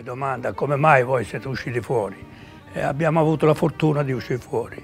[0.00, 2.16] mi domanda come mai voi siete usciti fuori
[2.72, 4.82] e abbiamo avuto la fortuna di uscire fuori.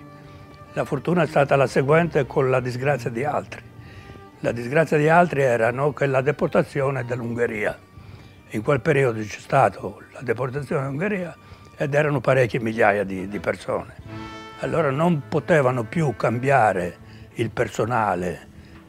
[0.75, 3.63] La fortuna è stata la seguente con la disgrazia di altri.
[4.41, 7.79] La disgrazia di altri era no, la deportazione dell'Ungheria.
[8.51, 11.35] In quel periodo c'è stata la deportazione dell'Ungheria
[11.79, 13.95] ed erano parecchie migliaia di, di persone.
[14.61, 16.99] Allora non potevano più cambiare
[17.37, 18.49] il personale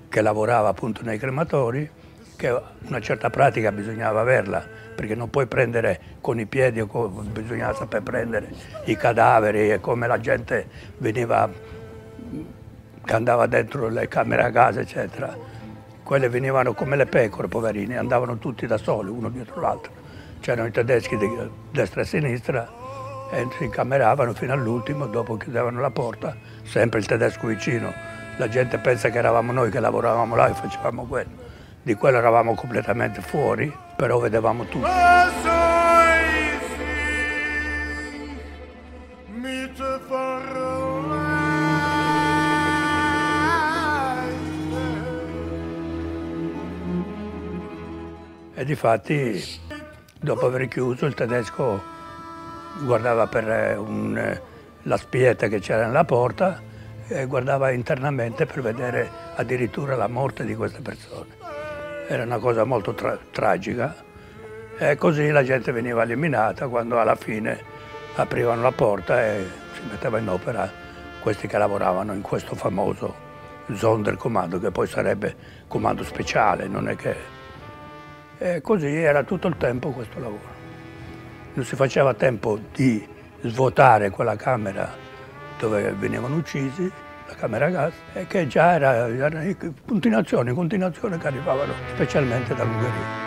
[0.09, 1.89] che lavorava appunto nei crematori,
[2.37, 4.65] che una certa pratica bisognava averla,
[4.95, 8.47] perché non puoi prendere con i piedi, bisognava saper prendere
[8.85, 10.67] i cadaveri e come la gente
[10.99, 11.49] veniva,
[13.03, 15.35] che andava dentro le camere a gas, eccetera.
[16.03, 19.91] Quelle venivano come le pecore, poverini, andavano tutti da soli, uno dietro l'altro.
[20.39, 21.27] C'erano i tedeschi di
[21.71, 22.69] destra e sinistra
[23.31, 28.77] e si incameravano fino all'ultimo, dopo chiudevano la porta, sempre il tedesco vicino la gente
[28.77, 31.46] pensa che eravamo noi che lavoravamo là e facevamo quello.
[31.87, 34.85] Di quello eravamo completamente fuori, però vedevamo tutto.
[48.53, 49.41] E difatti,
[50.19, 51.81] dopo aver chiuso, il tedesco
[52.83, 54.41] guardava per un,
[54.81, 56.61] la spietta che c'era nella porta
[57.07, 61.46] e guardava internamente per vedere addirittura la morte di queste persone.
[62.09, 63.93] Era una cosa molto tra- tragica
[64.77, 67.59] e così la gente veniva eliminata quando alla fine
[68.15, 70.71] aprivano la porta e si metteva in opera
[71.19, 73.25] questi che lavoravano in questo famoso
[73.73, 75.35] Sonderkommando che poi sarebbe
[75.67, 77.15] comando speciale, non è che...
[78.37, 80.55] E così era tutto il tempo questo lavoro.
[81.55, 83.05] Non si faceva tempo di
[83.41, 84.89] svuotare quella camera
[85.59, 86.89] dove venivano uccisi,
[87.27, 89.43] la camera gas, e che già era, era
[89.85, 93.26] continuazione, continuazione che arrivavano specialmente dall'Ungheria.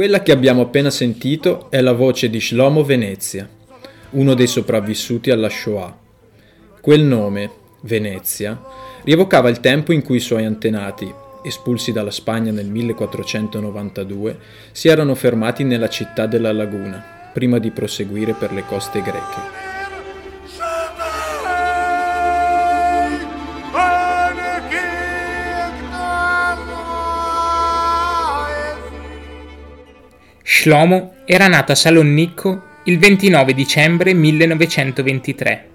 [0.00, 3.46] Quella che abbiamo appena sentito è la voce di Shlomo Venezia,
[4.12, 5.94] uno dei sopravvissuti alla Shoah.
[6.80, 7.50] Quel nome,
[7.82, 8.58] Venezia,
[9.04, 14.38] rievocava il tempo in cui i suoi antenati, espulsi dalla Spagna nel 1492,
[14.72, 19.69] si erano fermati nella città della laguna, prima di proseguire per le coste greche.
[30.60, 35.68] Shlomo era nato a Salonicco il 29 dicembre 1923.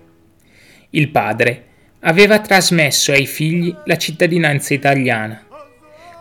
[0.92, 1.66] Il padre
[2.02, 5.44] aveva trasmesso ai figli la cittadinanza italiana,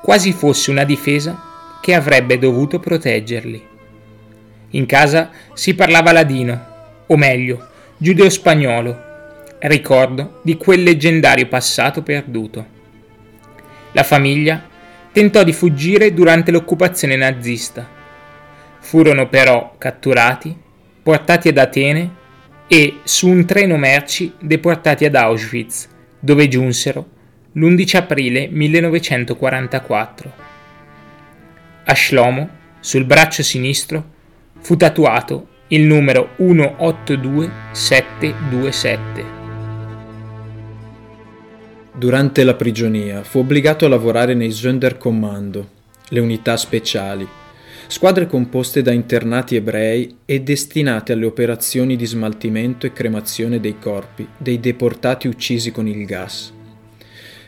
[0.01, 3.63] quasi fosse una difesa che avrebbe dovuto proteggerli.
[4.71, 12.67] In casa si parlava ladino, o meglio, giudeo-spagnolo, ricordo di quel leggendario passato perduto.
[13.93, 14.67] La famiglia
[15.13, 17.94] tentò di fuggire durante l'occupazione nazista
[18.85, 20.55] Furono però catturati,
[21.03, 22.11] portati ad Atene
[22.67, 25.89] e su un treno merci deportati ad Auschwitz,
[26.21, 27.09] dove giunsero
[27.53, 30.33] l'11 aprile 1944.
[31.85, 34.05] A Shlomo, sul braccio sinistro,
[34.61, 39.25] fu tatuato il numero 182727.
[41.95, 45.69] Durante la prigionia fu obbligato a lavorare nei Sonderkommando,
[46.09, 47.27] le unità speciali,
[47.87, 54.27] squadre composte da internati ebrei e destinate alle operazioni di smaltimento e cremazione dei corpi
[54.37, 56.53] dei deportati uccisi con il gas.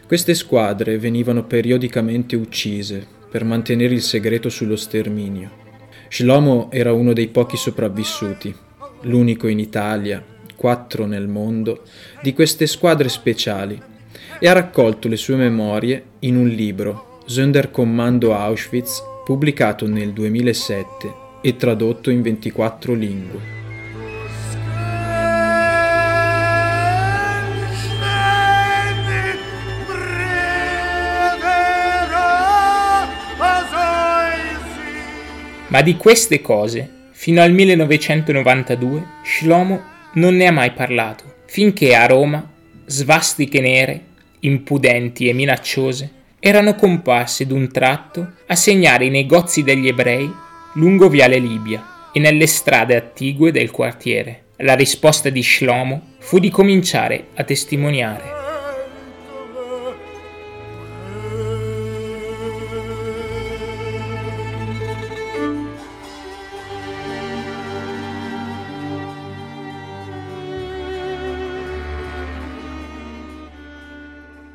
[0.06, 5.64] Queste squadre venivano periodicamente uccise per mantenere il segreto sullo sterminio.
[6.08, 8.54] Shlomo era uno dei pochi sopravvissuti,
[9.02, 10.24] l'unico in Italia,
[10.54, 11.82] quattro nel mondo,
[12.22, 13.80] di queste squadre speciali
[14.38, 21.56] e ha raccolto le sue memorie in un libro, Sonderkommando Auschwitz pubblicato nel 2007 e
[21.56, 23.40] tradotto in 24 lingue.
[35.66, 39.82] Ma di queste cose, fino al 1992, Shlomo
[40.12, 42.48] non ne ha mai parlato, finché a Roma
[42.84, 44.04] svastiche nere,
[44.38, 46.15] impudenti e minacciose
[46.46, 50.32] erano comparse d'un tratto a segnare i negozi degli ebrei
[50.74, 54.44] lungo Viale Libia e nelle strade attigue del quartiere.
[54.58, 58.34] La risposta di Shlomo fu di cominciare a testimoniare.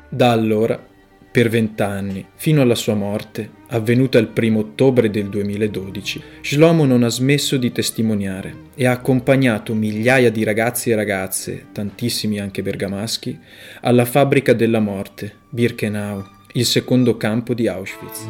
[0.08, 0.91] Da allora,
[1.32, 7.08] per vent'anni, fino alla sua morte, avvenuta il primo ottobre del 2012, Shlomo non ha
[7.08, 13.38] smesso di testimoniare e ha accompagnato migliaia di ragazzi e ragazze, tantissimi anche bergamaschi,
[13.80, 18.28] alla fabbrica della morte, Birkenau, il secondo campo di Auschwitz.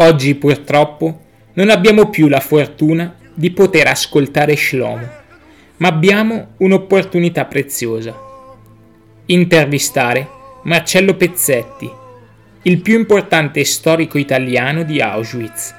[0.00, 1.24] Oggi purtroppo
[1.54, 5.08] non abbiamo più la fortuna di poter ascoltare Shlomo,
[5.78, 8.16] ma abbiamo un'opportunità preziosa.
[9.26, 10.28] Intervistare
[10.62, 11.90] Marcello Pezzetti,
[12.62, 15.74] il più importante storico italiano di Auschwitz,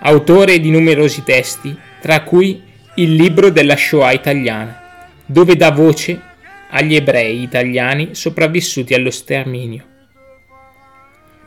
[0.00, 2.60] autore di numerosi testi, tra cui
[2.96, 4.80] il libro della Shoah italiana,
[5.24, 6.20] dove dà voce
[6.70, 9.84] agli ebrei italiani sopravvissuti allo sterminio.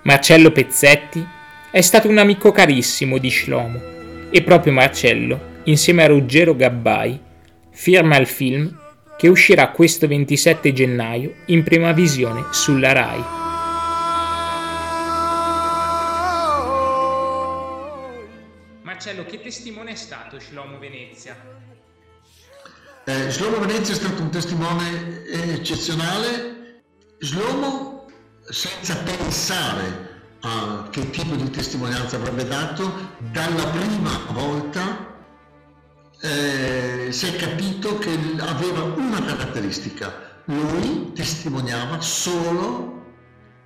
[0.03, 1.32] Marcello Pezzetti
[1.73, 3.81] è stato un amico carissimo di Shlomo
[4.29, 7.19] e proprio Marcello, insieme a Ruggero Gabbai,
[7.71, 8.79] firma il film
[9.17, 13.23] che uscirà questo 27 gennaio in prima visione sulla RAI.
[18.83, 21.35] Marcello, che testimone è stato Shlomo Venezia?
[23.03, 26.83] Eh, Shlomo Venezia è stato un testimone eccezionale.
[27.17, 28.05] Shlomo
[28.47, 30.02] senza pensare
[30.45, 35.15] a che tipo di testimonianza avrebbe dato, dalla prima volta
[36.19, 43.01] eh, si è capito che aveva una caratteristica, lui testimoniava solo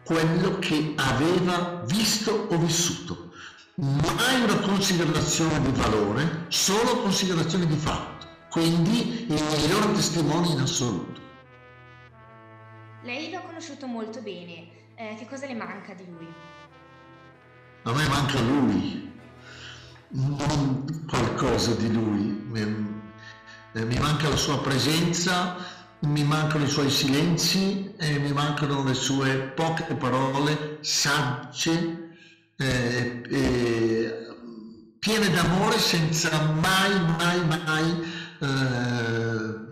[0.04, 3.32] quello che aveva visto o vissuto,
[3.76, 11.22] mai una considerazione di valore, solo considerazione di fatto, quindi il miglior testimone in assoluto.
[13.02, 16.28] Lei l'ha conosciuto molto bene, eh, che cosa le manca di lui?
[17.88, 19.14] A me manca lui,
[20.10, 22.44] non qualcosa di lui.
[22.50, 22.60] Mi,
[23.72, 25.56] eh, mi manca la sua presenza,
[26.00, 32.16] mi mancano i suoi silenzi e mi mancano le sue poche parole sagge
[32.58, 34.28] eh, e
[35.00, 38.02] piene d'amore senza mai, mai, mai
[38.42, 38.46] eh,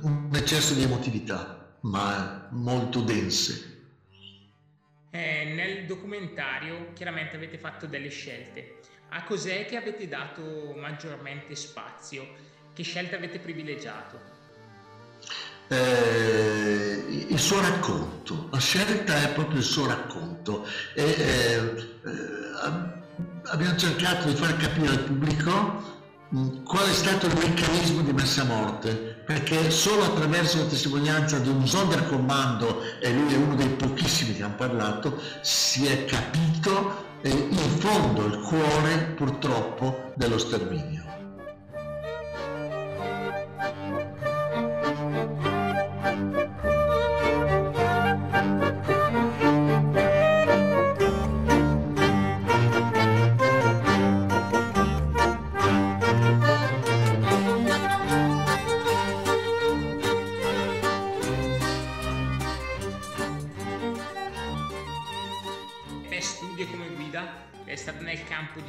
[0.03, 3.74] un eccesso di emotività, ma molto dense.
[5.15, 8.79] Eh, nel documentario chiaramente avete fatto delle scelte.
[9.11, 12.27] A cos'è che avete dato maggiormente spazio?
[12.73, 14.19] Che scelte avete privilegiato?
[15.69, 20.67] Eh, il suo racconto, la scelta è proprio il suo racconto.
[20.93, 23.03] E, eh, eh
[23.45, 25.94] abbiamo cercato di far capire al pubblico
[26.63, 31.49] qual è stato il meccanismo di messa a morte, perché solo attraverso la testimonianza di
[31.49, 37.29] un Sonderkommando, e lui è uno dei pochissimi che hanno parlato, si è capito eh,
[37.29, 41.04] in fondo il cuore purtroppo dello sterminio.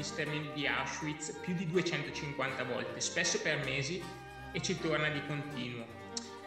[0.03, 4.03] Sterminio di Auschwitz più di 250 volte, spesso per mesi,
[4.53, 5.85] e ci torna di continuo.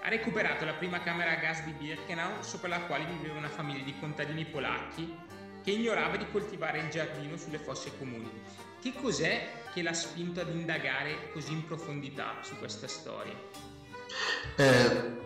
[0.01, 3.83] Ha recuperato la prima camera a gas di Birkenau sopra la quale viveva una famiglia
[3.83, 5.15] di contadini polacchi
[5.63, 8.29] che ignorava di coltivare il giardino sulle fosse comuni.
[8.81, 13.33] Che cos'è che l'ha spinto ad indagare così in profondità su questa storia?
[14.55, 15.17] Eh,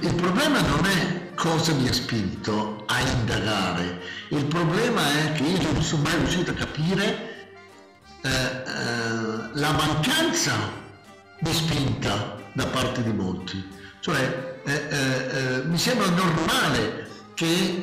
[0.00, 5.72] il problema non è cosa mi ha spinto a indagare, il problema è che io
[5.72, 7.48] non sono mai riuscito a capire
[8.20, 10.52] eh, eh, la mancanza
[11.38, 13.66] di spinta da parte di molti.
[14.00, 17.80] Cioè eh, eh, eh mi sembra normale che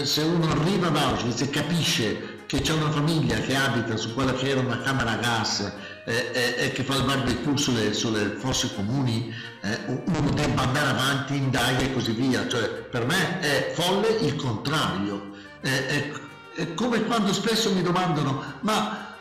[0.00, 4.14] eh, se uno arriva ad Auschwitz e capisce che c'è una famiglia che abita su
[4.14, 5.72] quella che era una camera a gas
[6.04, 11.36] eh, eh, che fa il barbecue sulle, sulle fosse comuni, eh, uno debba andare avanti,
[11.36, 12.46] indaga e così via.
[12.48, 15.28] Cioè, per me è folle il contrario.
[15.60, 16.10] È,
[16.54, 19.16] è come quando spesso mi domandano, ma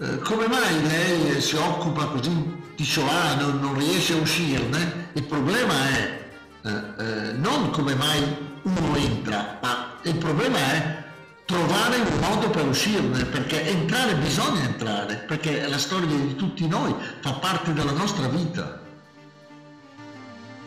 [0.00, 5.10] eh, come mai lei si occupa così di Shoah, non, non riesce a uscirne?
[5.14, 6.18] Il problema è
[6.62, 8.22] eh, eh, non come mai
[8.62, 10.97] uno entra, ma il problema è
[11.48, 16.94] trovare un modo per uscirne, perché entrare bisogna entrare, perché la storia di tutti noi
[17.22, 18.78] fa parte della nostra vita.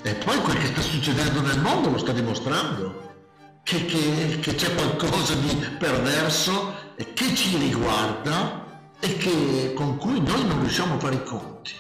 [0.02, 3.14] E poi quel che sta succedendo nel mondo lo sta dimostrando,
[3.62, 6.74] che, che, che c'è qualcosa di perverso
[7.14, 8.66] che ci riguarda
[9.00, 11.74] e che, con cui noi non riusciamo a fare i conti.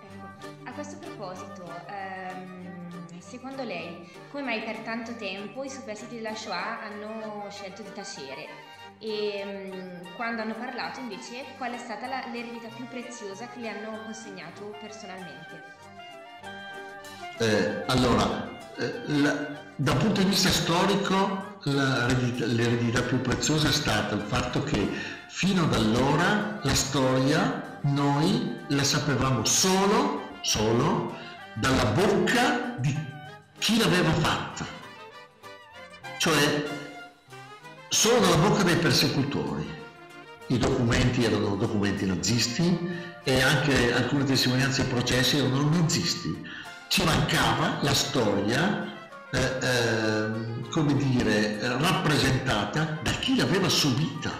[0.00, 6.34] Ecco, a questo proposito, ehm, secondo lei come mai per tanto tempo i superstiti della
[6.34, 8.48] Shoah hanno scelto di tacere
[8.98, 13.66] e um, quando hanno parlato invece qual è stata la, l'eredità più preziosa che gli
[13.66, 15.62] hanno consegnato personalmente?
[17.38, 18.48] Eh, allora,
[18.78, 24.62] eh, la, dal punto di vista storico l'eredità, l'eredità più preziosa è stata il fatto
[24.62, 24.88] che
[25.28, 31.18] fino ad allora la storia noi la sapevamo solo, solo
[31.54, 33.11] dalla bocca di
[33.62, 34.66] chi l'aveva fatta,
[36.18, 36.64] cioè
[37.88, 39.64] solo dalla bocca dei persecutori.
[40.48, 42.76] I documenti erano documenti nazisti
[43.22, 46.44] e anche alcune testimonianze e processi erano nazisti.
[46.88, 48.84] Ci mancava la storia,
[49.30, 54.32] eh, eh, come dire, rappresentata da chi l'aveva subita.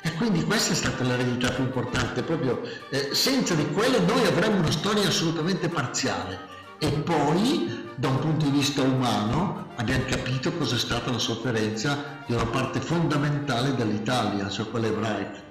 [0.00, 4.58] E quindi questa è stata l'eredità più importante, proprio eh, senza di quella noi avremmo
[4.58, 6.46] una storia assolutamente parziale.
[6.78, 12.22] E poi da un punto di vista umano abbiamo capito cosa è stata la sofferenza
[12.26, 15.42] di una parte fondamentale dell'Italia, cioè quella ebraica.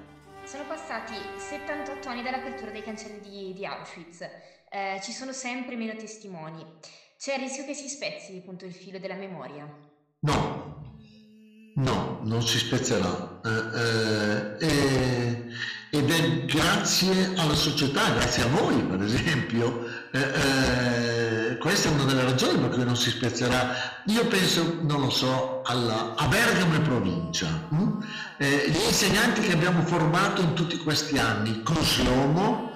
[0.45, 4.21] Sono passati 78 anni dall'apertura dei cancelli di, di Auschwitz,
[4.67, 6.65] eh, ci sono sempre meno testimoni.
[7.19, 9.71] C'è il rischio che si spezzi appunto il filo della memoria?
[10.21, 10.95] No,
[11.75, 13.41] no, non si spezzerà.
[13.45, 15.45] Eh, eh,
[15.91, 22.05] ed è grazie alla società, grazie a voi per esempio, eh, eh, questa è una
[22.05, 24.01] delle ragioni per cui non si spezzerà.
[24.05, 28.03] Io penso, non lo so, alla, a Bergamo e provincia, hm?
[28.37, 32.71] eh, gli insegnanti che abbiamo formato in tutti questi anni con Slomo,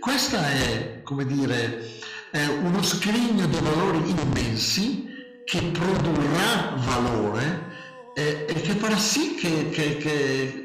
[0.00, 1.96] questa è, come dire,
[2.30, 5.06] è uno scrigno di valori immensi
[5.44, 7.66] che produrrà valore
[8.14, 10.64] e, e che farà sì che, che, che,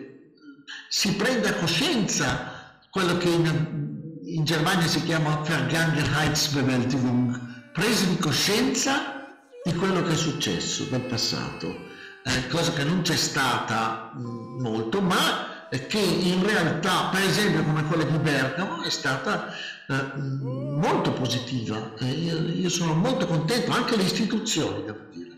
[0.89, 3.92] si prenda coscienza quello che in,
[4.25, 9.25] in Germania si chiama Vergangenheitsbewältigung, presa di coscienza
[9.63, 11.89] di quello che è successo nel passato,
[12.23, 15.51] eh, cosa che non c'è stata mh, mm, molto, ma
[15.87, 19.47] che in realtà, per esempio come quella di Bergamo, è stata
[19.87, 21.93] eh, molto positiva.
[21.99, 25.31] Eh, io, io sono molto contento, anche le istituzioni, devo dire.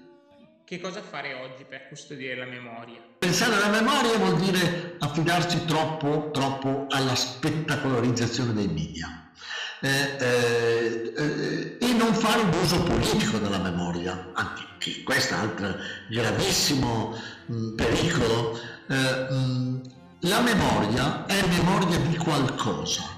[0.65, 3.00] Che cosa fare oggi per custodire la memoria?
[3.19, 9.29] Pensare alla memoria vuol dire affidarsi troppo, troppo alla spettacolarizzazione dei media
[9.81, 15.43] eh, eh, eh, e non fare un uso politico della memoria, anche questo è un
[15.43, 15.75] altro
[16.10, 18.60] gravissimo mh, mm, pericolo.
[18.88, 19.77] Mh, eh, mm,
[20.22, 23.14] la memoria è memoria di qualcosa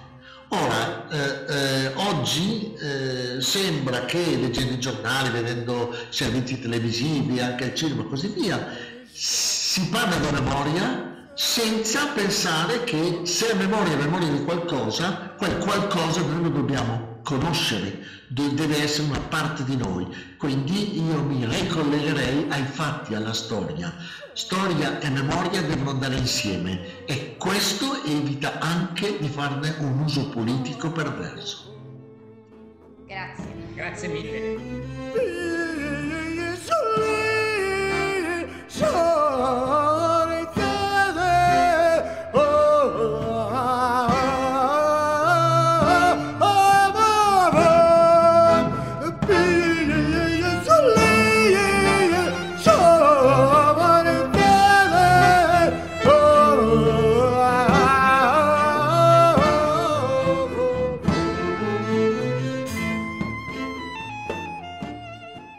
[0.50, 7.76] Ora, eh, eh, oggi eh, sembra che leggendo i giornali, vedendo servizi televisivi, anche il
[7.76, 8.66] cinema e così via,
[9.12, 15.58] si parla di memoria senza pensare che se la memoria è memoria di qualcosa, quel
[15.58, 18.00] qualcosa noi lo dobbiamo conoscere,
[18.30, 20.08] deve essere una parte di noi.
[20.38, 23.94] Quindi io mi ricollegherei ai fatti, alla storia.
[24.38, 30.92] Storia e memoria devono andare insieme e questo evita anche di farne un uso politico
[30.92, 31.76] perverso.
[33.08, 33.46] Grazie.
[33.74, 34.87] Grazie mille.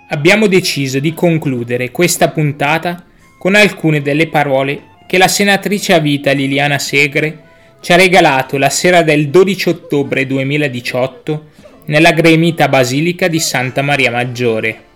[0.08, 3.04] Abbiamo deciso di concludere questa puntata
[3.38, 7.44] con alcune delle parole che la senatrice a vita Liliana Segre
[7.80, 11.46] ci ha regalato la sera del 12 ottobre 2018
[11.86, 14.86] nella gremita basilica di Santa Maria Maggiore.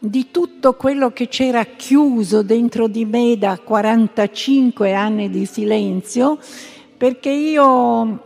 [0.00, 6.38] Di tutto quello che c'era chiuso dentro di me da 45 anni di silenzio,
[6.98, 8.22] perché io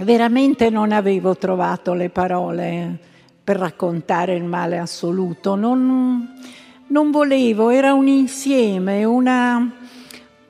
[0.00, 2.98] veramente non avevo trovato le parole
[3.42, 6.34] per raccontare il male assoluto, non,
[6.88, 9.70] non volevo, era un insieme, una,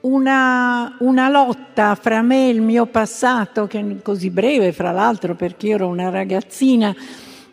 [0.00, 5.36] una, una, lotta fra me e il mio passato, che è così breve fra l'altro
[5.36, 6.92] perché io ero una ragazzina,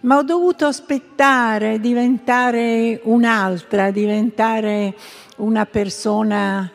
[0.01, 4.95] ma ho dovuto aspettare, diventare un'altra, diventare
[5.37, 6.71] una persona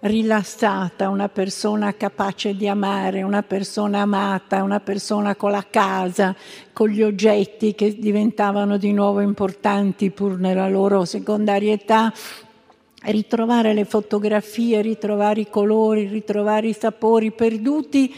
[0.00, 6.34] rilassata, una persona capace di amare, una persona amata, una persona con la casa,
[6.72, 12.12] con gli oggetti che diventavano di nuovo importanti pur nella loro secondarietà,
[13.02, 18.14] ritrovare le fotografie, ritrovare i colori, ritrovare i sapori perduti.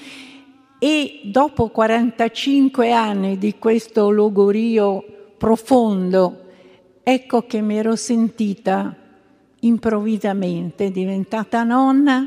[0.78, 5.04] E dopo 45 anni di questo logorio
[5.38, 6.40] profondo,
[7.02, 8.96] ecco che mi ero sentita
[9.64, 12.26] improvvisamente diventata nonna,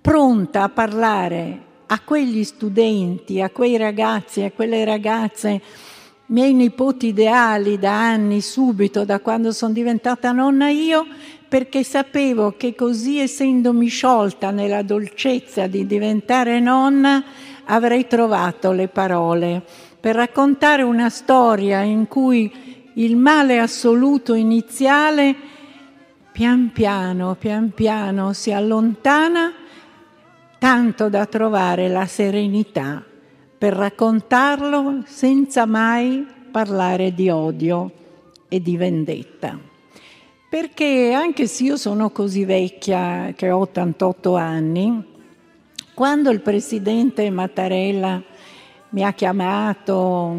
[0.00, 5.60] pronta a parlare a quegli studenti, a quei ragazzi, a quelle ragazze,
[6.26, 11.06] miei nipoti ideali da anni subito, da quando sono diventata nonna io,
[11.48, 17.24] perché sapevo che così essendomi sciolta nella dolcezza di diventare nonna,
[17.64, 19.62] avrei trovato le parole.
[19.98, 22.52] Per raccontare una storia in cui
[22.94, 25.56] il male assoluto iniziale
[26.38, 29.52] pian piano, pian piano si allontana,
[30.60, 33.04] tanto da trovare la serenità
[33.58, 37.90] per raccontarlo senza mai parlare di odio
[38.46, 39.58] e di vendetta.
[40.48, 45.04] Perché anche se io sono così vecchia, che ho 88 anni,
[45.92, 48.22] quando il presidente Mattarella
[48.90, 50.36] mi ha chiamato,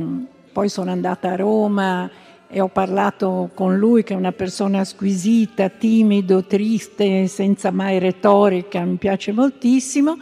[0.53, 2.09] poi sono andata a Roma
[2.51, 8.83] e ho parlato con lui che è una persona squisita, timido, triste, senza mai retorica,
[8.83, 10.17] mi piace moltissimo,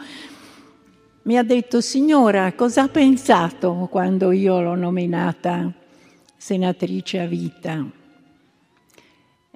[1.22, 5.72] mi ha detto signora cosa ha pensato quando io l'ho nominata
[6.36, 7.90] senatrice a vita?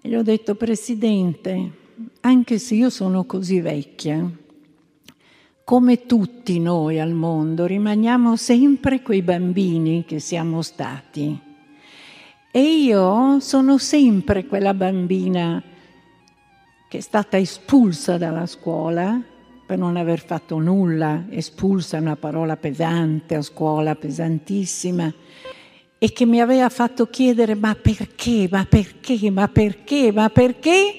[0.01, 1.71] E gli ho detto presidente,
[2.23, 4.31] anche se io sono così vecchia,
[5.63, 11.52] come tutti noi al mondo, rimaniamo sempre quei bambini che siamo stati.
[12.55, 15.63] E io sono sempre quella bambina
[16.87, 19.19] che è stata espulsa dalla scuola
[19.65, 25.11] per non aver fatto nulla, espulsa è una parola pesante a scuola, pesantissima,
[25.97, 30.95] e che mi aveva fatto chiedere ma perché, ma perché, ma perché, ma perché?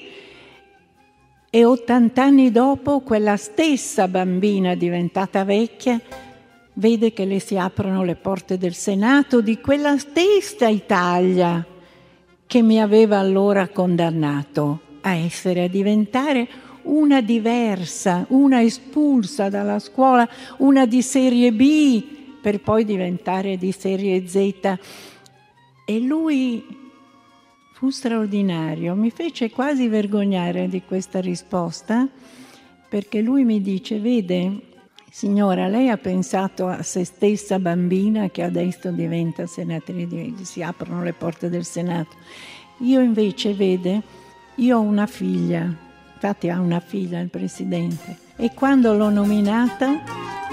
[1.50, 6.00] E 80 anni dopo quella stessa bambina diventata vecchia
[6.74, 11.64] vede che le si aprono le porte del Senato di quella stessa Italia
[12.46, 16.48] che mi aveva allora condannato a essere, a diventare
[16.82, 22.02] una diversa, una espulsa dalla scuola, una di serie B
[22.40, 24.78] per poi diventare di serie Z.
[25.86, 26.64] E lui
[27.72, 32.08] fu straordinario, mi fece quasi vergognare di questa risposta
[32.88, 34.73] perché lui mi dice, vede,
[35.16, 41.12] signora, lei ha pensato a se stessa bambina che adesso diventa senatrice, si aprono le
[41.12, 42.16] porte del Senato.
[42.78, 44.02] Io invece, vede,
[44.56, 45.72] io ho una figlia,
[46.14, 50.02] infatti ha una figlia il Presidente, e quando l'ho nominata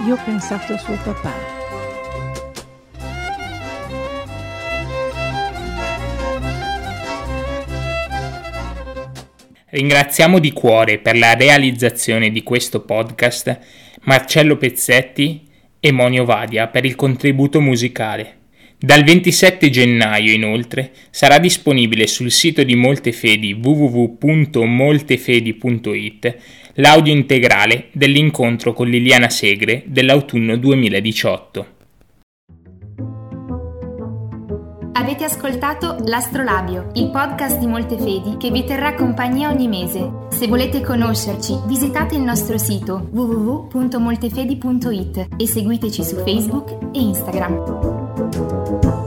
[0.05, 1.60] io ho pensato a suo papà.
[9.73, 13.57] Ringraziamo di cuore per la realizzazione di questo podcast
[14.01, 15.47] Marcello Pezzetti
[15.79, 18.39] e Monio Vadia per il contributo musicale.
[18.77, 26.35] Dal 27 gennaio, inoltre, sarà disponibile sul sito di Moltefedi www.moltefedi.it
[26.73, 31.80] l'audio integrale dell'incontro con Liliana Segre dell'autunno 2018.
[35.01, 40.27] Avete ascoltato L'Astrolabio, il podcast di Moltefedi che vi terrà compagnia ogni mese.
[40.29, 49.00] Se volete conoscerci, visitate il nostro sito www.moltefedi.it e seguiteci su Facebook e Instagram.